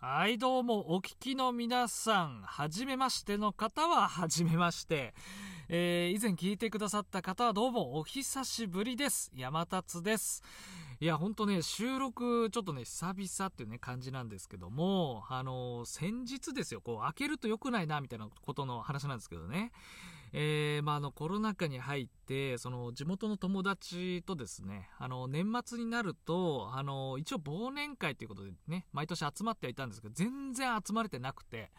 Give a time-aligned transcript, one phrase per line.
[0.00, 5.12] はい、どうも、お聞きの皆さん、はじめましての方は、はじめまして。
[5.68, 9.32] えー、以前聞いてくださった方は、どうも、お久しぶりです。
[9.34, 10.44] 山達です。
[11.00, 19.72] いや、ほんとね、収録、ちょっとね、久々っていうね、感じなんですけども、あの先日ですよ、こう、開けると良くないな、みたいなことの話なんですけどね。
[20.32, 31.70] えー、まあ、あの、コロナ禍に入って、その、地元の友達とですね、あの、年末になると、あの、一応忘年会ということでね、毎年集まってはいたんですけど、全然集まれてなくて、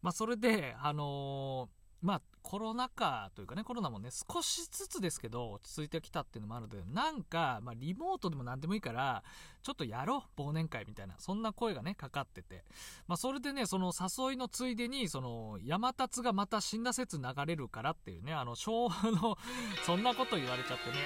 [0.00, 1.68] まあ、それで、あの
[2.00, 9.22] まあ、コロナ禍というかね、コロナもね、少しずつですけど、落ち着いてきたっていうのもあるので、なんか、まあ、リモートでも何でもいいから、
[9.62, 12.64] ちょっとやろう、忘年会みたいな、そんな声がね、かかってて。
[13.06, 19.38] まあ、それでね、その誘いのついでに、その、山達がまた死んだ説流れるからっていうね、あの、昭和の、
[19.86, 20.96] そんなこと言われちゃってね。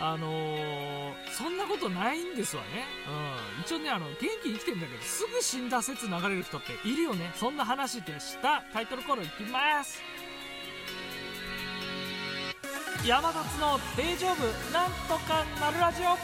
[0.00, 2.84] あのー、そんなことないんですわね。
[3.56, 3.62] うん。
[3.62, 7.32] 一応ね、あの、元気に生きてんだけど、すぐ死んだ説流れる人っているよね。
[7.36, 8.64] そんな話でした。
[8.72, 10.02] タイトルコールいきます。
[13.06, 16.16] 山達の大丈夫なんとかなるラジオ。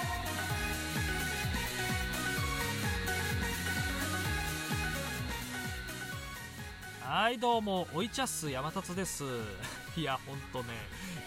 [7.07, 9.25] はいどうもおいちゃっす山達です。
[9.95, 10.73] いやほんとね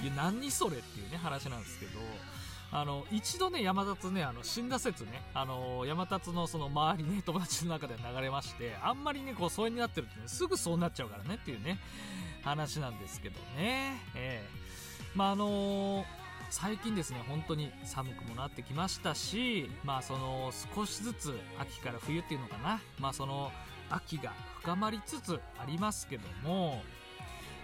[0.01, 1.99] いや何それっていうね話なんですけど。
[2.71, 11.77] あの一度ね山達ねあの死んだ説ねあの山達のその周りね友達の中で流れましてあんまりねこう疎遠になってるとねすぐそうなっちゃうからねっていうね
[12.43, 14.01] 話なんですけどね。
[14.15, 14.82] ええ。
[15.15, 16.05] まああの
[16.49, 22.81] 最近ですね本当に寒くもなってきましたしまあその少しずつ秋から冬っていうのかな。
[22.99, 23.51] まあその
[23.89, 26.81] 秋が深まりつつありますけども、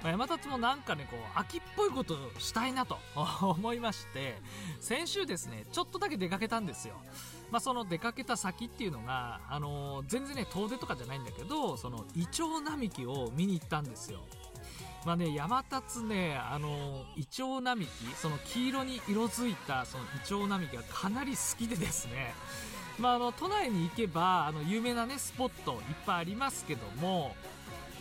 [0.03, 2.97] まあ、山達もなんかねこう秋っぽいことをしたいなと
[3.41, 4.37] 思いまして
[4.79, 6.95] 先週ですねちょっとだけ出かけたんですよ。
[7.51, 14.19] まあ、その出かけた先っていうのが、あの全然ね遠出とかじゃないんだけどそのイチョウ並木を見に行ったんですよ。
[15.05, 22.33] まあね、山立ね、あの、イチョウ並木、その黄色に色づいたそのイチョウ並木がかなり好きでですね、
[22.99, 27.33] まあ、あの、都内に行けば、あの、有名なね、スポットいっぱいありますけども、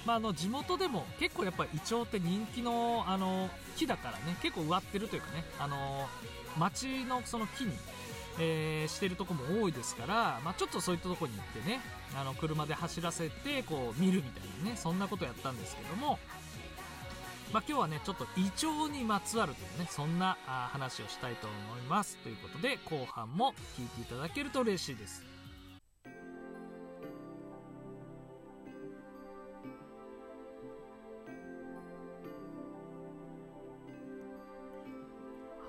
[0.05, 6.09] まあ、あの、地元でも結構やっぱイチョウって人気の、あの、木だからね、結構植わってるというかね、あの、
[6.59, 7.77] 町のその木に、
[8.41, 11.81] えー、してるとこも多いですから、まあ、ちょっとそういったとこに行ってね、
[12.17, 16.19] あの、車で走らせて、こう、見るみたいなね、そんなことやったんですけども、
[17.51, 22.19] まあ、今日はね、ちょっと胃腸にまつわるというね、そんな話をしたいと思います。
[22.19, 25.25] ということで、後半も聞いていただけると嬉しいです。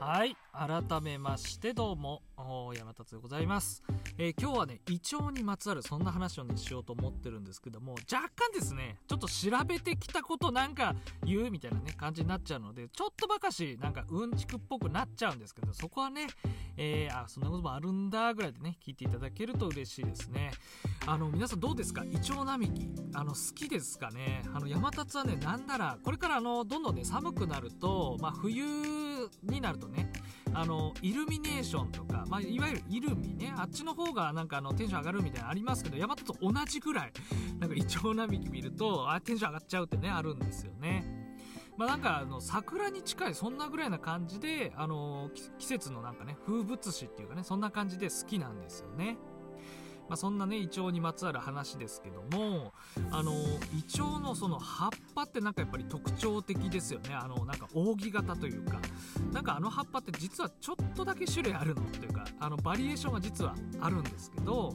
[0.02, 0.36] はい。
[0.60, 2.22] 改めまして、どうも、
[2.78, 3.82] 山達でございます。
[4.18, 16.28] えー、今日はね、イチョウにまつわるそんな話をね、しようと思ってるんですけども、若干ですね、ちょっと調べてきたことなんか言うみたいなね、感じになっちゃうので、ちょっとばかし、なんかうんちくっぽくなっちゃうんですけど、そこはね、
[16.76, 20.52] えー、あ、そんなこともあるんだ、ぐらいでね、聞いていただけると嬉しいですね。
[21.06, 22.04] あの、皆さんどうですか？
[22.04, 22.90] イチョウ並木。
[23.14, 24.44] あの、好きですかね？
[24.54, 28.66] あの、山達はね、なんなら、これからあの、どんどんね、寒くなると、まあ、冬
[29.42, 30.12] になるとね、
[30.54, 37.14] あの、イルミネーションとか、まあ、いわゆるイルミね、あっちの方がなんかあの、テンション上がるみたいなのありますけど、山と同じぐらい、
[37.60, 41.20] なんかイチョウ並木見ると、あ、テンション上がっちゃうってね、あるんですよね。
[41.78, 49.18] まあなんかあの、桜に近い、そんなぐらいな感じで、あの、季節のなんかね、風物詩っていうかね、そんな感じで好きなんですよね。
[50.10, 52.74] まあ、そんなね、イチョウにまつわる話ですけども、
[53.12, 53.32] あの、
[53.78, 57.14] イチョウのその葉っぱってなんかやっぱり特徴的ですよね。
[57.14, 58.80] あの、なんか扇形というか、
[59.32, 64.74] なんかあの葉っぱって実はちょっとだけ種類あるのっていうか、あの、バリエーションが実はあるんですけど、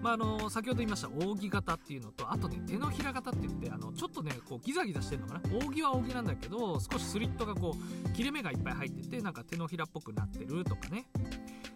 [0.00, 5.40] まあ、あの先ほど言いました扇形っていうのとあとね手のひら型って言ってあのちょっとねこうギザギザしてるのかな。
[5.64, 7.76] 扇は扇なんだけど少しスリットがこ
[8.06, 11.06] う切れ目がいっぱい入っててなんか手のひらっぽくなってるとかね。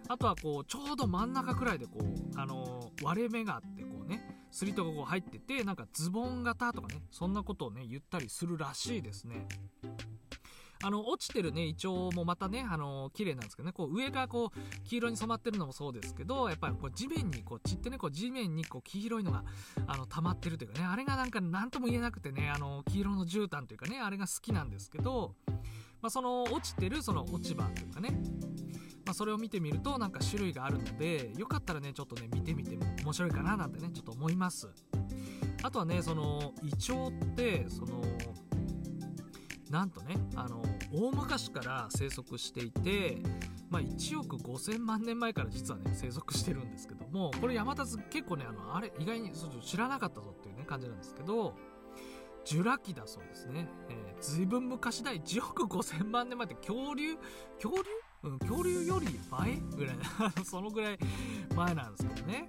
[0.09, 9.47] あとはこうちょうど真ん中くらいでこうあの割れ目があってこうねスリットがこう入っててなんかズボン型とかねそんなことをね言ったりするらしいですね。
[10.85, 19.43] あの、落ちてるね、イチョウもまたね、あの、綺麗なんですけどね、こう、上がこう、黄色に染まってるのもそうですけど、やっぱりこう、地面にこう、散ってね、こう、地面にこう、黄色いのが、
[19.87, 25.35] あの、溜まってるというかね、あれがなんか、なんとも言えなくてね、あの、黄色の絨毯というかね、あれが好きなんですけど、
[26.03, 28.21] まあ、その、落ちてる、その、落ち葉というかね、
[29.07, 34.69] まあ、それを見てみると、なんか種類があるので、よかったらね、ちょっとね、見てみても面白いかな、なんてね、ちょっと思います。
[35.63, 38.03] あとはね、その、イチョウって、その、
[39.71, 40.63] なんとねあの
[40.93, 43.19] 大昔から生息していて
[43.69, 51.55] まあ、1億5000万年前から実はね生息してるんですけどもこれヤマタツ結構ねあのあれ意外に知らなかったぞっていうね感じなんですけど
[52.45, 55.11] ジュラ紀だそうですね、えー、ずいぶん昔だ。
[55.11, 57.17] 1億5000万年前って恐竜？
[57.61, 58.06] 恐竜？
[58.27, 59.97] うん、恐竜より倍ぐらい
[60.45, 60.99] そのぐらい
[61.55, 62.47] 前なんですけどね。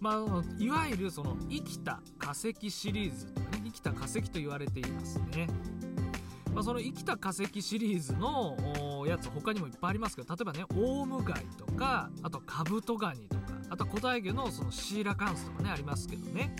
[0.00, 5.46] まあ、いわゆるその生きた化石シリーズとかね生きた化石と言われていますね。
[6.54, 16.56] まあ、その生きた化石シリーズのやつ他にもいっぱいありますけど例えばねオウムガイとかあとカブトガニとかあと古代魚のそのシーラカンスとかねありますけどね。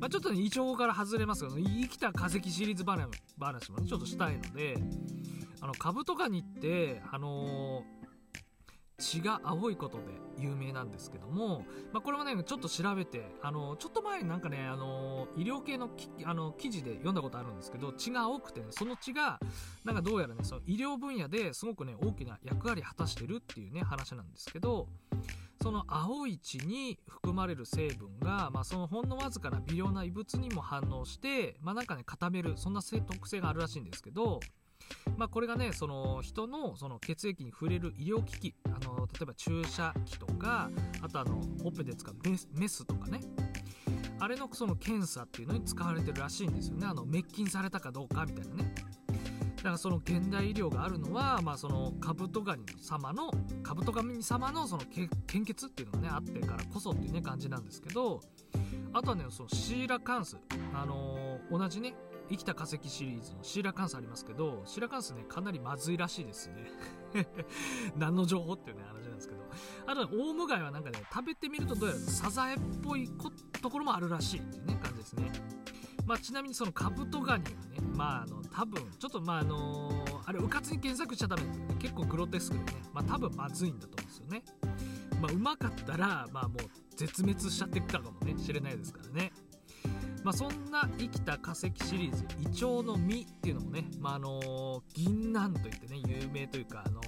[0.00, 4.76] まあ、ちょっとね、胃腸から外れますけど、生きた化石シリーズ話も、ちょっとしたいので、
[5.64, 7.94] あの、カブトガニって、あのー
[8.98, 10.04] 血が青いことで
[10.38, 15.90] 有名なんですけども、まあ、これもねちょっと調べてあのちょっと前になんかねあの医療系の
[16.24, 19.40] あの記事で読んだことあるんですけど血が青くて、ね、その血が
[19.84, 24.86] なんかどうやらねその医療分野ですごくね大きな役割果たしてるっていうね話なんですけど
[25.60, 34.40] その青い血に含まれる成分が、まあ、そのほんのわずかな微量な異物にも反応して、まあ、なんかね固めるそんな特性があるらしいんですけど
[35.16, 40.70] まあ、これがねその人のその血液に触れる医療機器あの例えば注射器とか
[41.02, 42.14] あとあのオペで使う
[42.54, 43.20] メスとかね。
[44.20, 46.86] あれのその検査っていうのに使われてるらしいんですよね。
[46.86, 48.74] あの滅菌されたかどうかみたいなね。
[49.56, 53.30] だからその現代医療があるのは、まあ、そのカブトガニ様の
[53.62, 54.84] カブトガニ様のその
[55.26, 58.20] 献血っていうのがねあってからこそっていうね感じなんですけど。
[58.94, 60.36] あとはねそのシーラカンス
[60.72, 61.94] あのー、同じね
[62.28, 66.70] 生きた化石シリーズのシーラカンスありますけど、シーラカンスね、かなりまずいらしいですね。
[67.96, 69.42] 何の情報っていうね、話なんですけど。
[69.86, 73.10] あと、オウムガイはなんかね、食べてみるとどうやらサザエっぽい
[73.60, 75.32] ところもあるらしいっていうね、感じですね。
[76.06, 84.42] まあ、ちなみにそのカブトガニはね、まあ、あの、多分、ちょっとまあ、あのー、あれ、うかつに検索しちゃダメですけどね、結構グロテスクでね、まあ、多分まずいんだと思うんですよね。
[85.20, 89.32] まあ、うまかったら、まあ、もう絶滅しちゃってくかもね、しれないですからね。
[90.24, 97.00] まあ、そんな生きた化石シリーズイチョウの実っていうのもね、まあ、あの銀杏といってね有名というかあの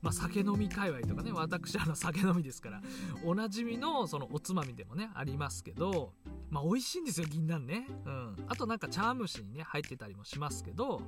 [0.00, 2.82] まあ、酒飲み界隈とかね私あの酒飲みですから
[3.24, 6.12] おなじみのそのおつまみでもねありますけど
[6.50, 7.86] まあ美味しいんですよ銀杏ね。
[8.04, 8.36] うん。
[8.48, 11.02] あとなんか茶蒸しにね入ってたりもしますけど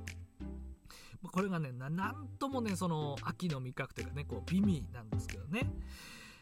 [1.31, 5.69] これがねなんともねその秋の味覚というかねこう美味なんですけどね。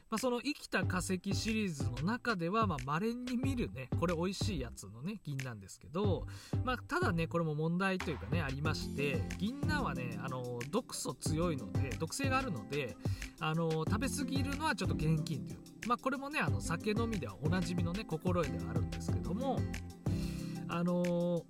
[0.09, 6.25] まあ、その生きた化石シリーズの中では、まあ、稀に見るね、これ美味しいやつのね、銀なんですけど、
[6.63, 12.95] まあ、ただね、これも問題というかね、ありまして、銀杏はね、あの、毒素強いので、毒性があるので、
[13.39, 15.59] あの、食べ過ぎるのはちょっと厳禁という。
[15.87, 19.59] まあ、これもね、あの、酒飲みではおなじみのね、心得ではあるんですけども、
[20.73, 21.45] あの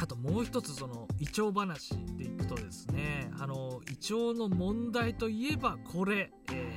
[0.00, 6.73] あともう一つそのイチョウ話でいくとですねあのイチョウの問題といえばこれ、えー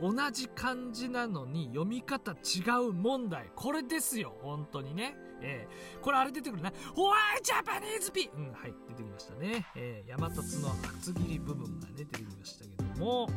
[0.00, 3.50] 同じ漢字なのに読み方違う問題。
[3.54, 5.16] これですよ、本当にね。
[5.42, 6.72] えー、これあれ出てくるな。
[6.94, 9.66] ホワイジャパニーズピうん、はい、出てきましたね。
[9.76, 13.28] えー、山立の厚切り部分がね、出てきましたけども。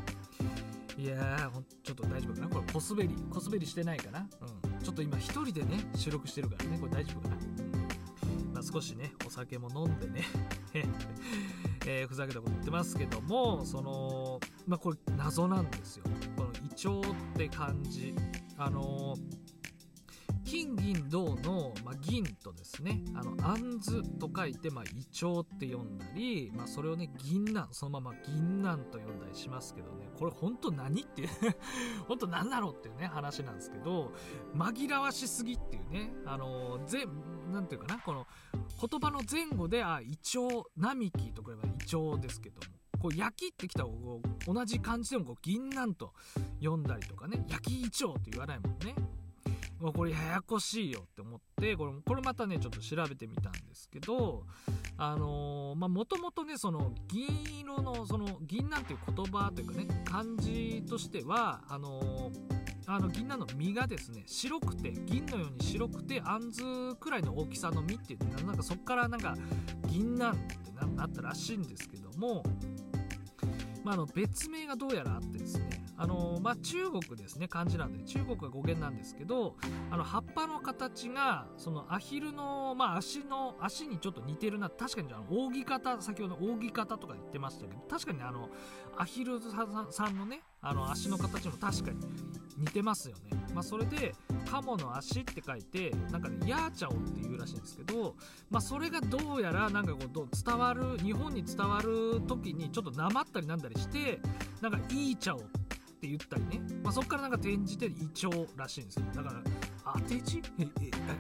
[0.97, 2.47] いやー、ちょっと大丈夫かな？
[2.49, 3.15] これ小滑り。
[3.31, 4.19] 小滑りしてないかな？
[4.19, 4.79] うん。
[4.83, 7.35] ちょっと今一人でね、収録してるからね、これ大丈夫かな？
[7.35, 8.53] うん。
[8.53, 10.23] まあ少しね、お酒も飲んでね。
[11.85, 16.05] えー、ふざけたこと言ってますけども、その、まあこれ謎なんですよ。
[16.79, 17.03] 帳っ
[17.35, 18.15] て感じ。
[18.57, 19.15] あの
[20.45, 30.09] 金銀銅の、まあ、銀とですねあの杏と書いて、まあ、イチョウって読んだり、まあ、それをね銀杏そのまま銀杏と呼んだりしますけどね。
[30.17, 31.29] これ本当何っていう
[32.07, 34.13] 本当何だろうっていうね話なんですけど
[34.55, 37.05] 紛らわしすぎっていうねあのぜ
[37.51, 42.78] なんていうかなこの言葉の前後であイチョウ並木とか言えばイチョウですけども。
[42.99, 43.89] こう焼きってきたら
[44.45, 46.13] 同じ漢字でもこう銀杏と
[46.59, 48.95] 読んだりとかね焼きイチョウって言わないもんね。
[49.79, 54.43] もうこれややこしいよって思ってこれこれまたねちょっと調べてみたんですけど
[54.97, 57.27] あのー、まあもともとねその銀
[57.61, 66.63] 色のその銀杏っていう言葉というかね漢字としてはあのーあの銀杏の実がですね白くて銀のように白くてあんず
[66.99, 69.35] くらいの大きさの実っていうなんかそっからなんか
[69.85, 72.41] 銀杏ってなったらしいんですけども
[73.83, 75.83] まあ、あの別名がどうやらあってですね。
[75.97, 77.47] あのまあ、中国ですね。
[77.47, 78.03] 漢字なんで。
[78.03, 79.57] 中国が語源なんですけど
[79.91, 84.69] あの葉っぱの形がそのアヒルの、まあ、足の足にちょっと似てるな。
[84.69, 88.49] 確かにあの扇形先ほど扇形とか言ってましたけど確かにあの
[88.97, 89.39] アヒル
[89.91, 91.97] さんのねあの足の形も確かに
[92.57, 94.13] 似てますよね、まあ、それで
[94.49, 98.15] カモの足って書いてなんかねヤーチャオっていうらしいんですけど、
[98.49, 104.19] まあ、それがどうやらなんかこう伝わる日本に伝わる時にちょっとなまったりなんだりして
[104.61, 105.41] なんかいい茶をっ
[106.01, 109.05] て言ったりね、まあ、そこからなんか転じて胃腸らしいんですよ。
[109.13, 109.41] だから
[109.95, 110.41] 当て字？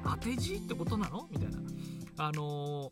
[0.03, 1.27] 当て字ってことなの？
[1.31, 1.57] みたいな。
[2.17, 2.91] あの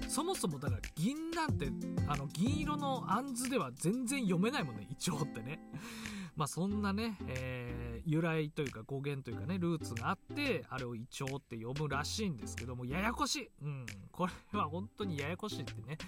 [0.00, 1.68] ー、そもそもだから銀なんて
[2.06, 5.60] あの銀色の杏図では全然読めないもんね胃腸ってね。
[6.34, 13.50] まあそんなね、えー、由来というか語源というかねルーツがあってあれを胃腸って呼ぶらしいんですけどもややこしい。
[13.62, 13.86] うん。
[14.10, 15.98] これは本当にややこしいってね。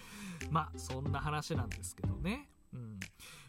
[0.51, 2.49] まあそんな話なんですけどね。
[2.73, 3.01] うん。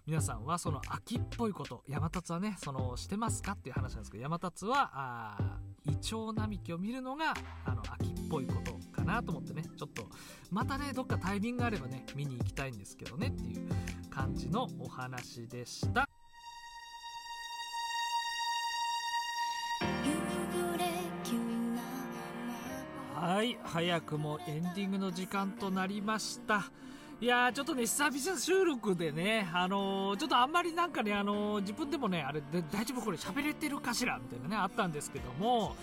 [0.07, 7.33] 皆さんはその秋っぽいこと山立はねそのしてますかっていう話なんですけど山立はあイチョウ並木を見るのが
[7.65, 10.07] あの秋っぽいことかなと思ってねちょっと
[10.49, 13.69] またねどっかタイミングがあればね見に行きたいんですけどねっていう
[14.09, 16.09] 感じのお話でした。
[23.13, 26.71] はい早くもエンディングの時間となりました
[27.21, 33.01] いやー、ちょっとね、久々収録でね、あのー、ちょっとあんまりなんかね、あのー、自分でもね、あれ大丈夫？
[33.03, 34.17] これ喋れてるかしら？
[34.17, 35.75] みたいなね、あったんですけども、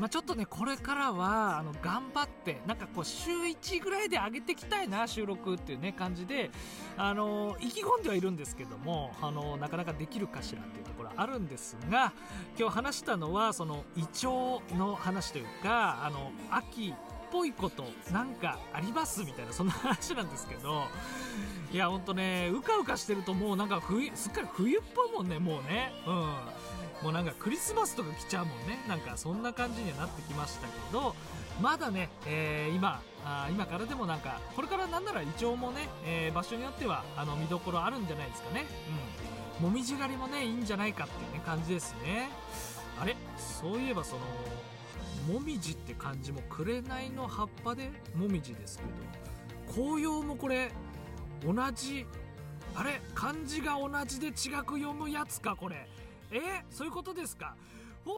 [0.00, 6.50] まあ、ちょっとね、これからは、あの、頑張って、なんかこう、週1ぐらいで上げていきたいな、収録っていうね、感じで、
[6.96, 12.12] あのー、意気込んではいるんですけども、あのなかなかできるかしらっていうところあるんですが、
[12.58, 16.92] 今日話したのは、その、胃腸の話というか、あの、秋、
[17.30, 20.84] ぽいことなんかありますみたいなそんな話なんですけど
[21.72, 25.92] いやほんとねうかうかしてるともうなんか冬すっかり冬っぽいもんねもうね。
[26.06, 26.14] うん。
[27.02, 28.78] もうなんかクリスマスとか来ちゃうもんね。
[28.86, 31.14] なんかそんな感じにはなってきましたけど
[31.62, 38.66] まだね、えー、今あ今からでもなんかこれからなんならイチョウもね、えー、場所によってはあの見どころあるんじゃないですかね。
[39.58, 39.64] うん。
[39.64, 42.28] もみじ狩りもねいいんじゃないかっていうね感じですね。
[43.00, 43.16] あれ？
[43.38, 44.22] そういえばその
[45.28, 50.70] もみじって漢字も紅の葉っぱでもみじですけど紅葉もこれ
[51.44, 52.06] 同じ
[52.74, 55.88] あれ漢字が同じで違く読むやつかこれ。
[56.32, 57.56] えそういうことですか？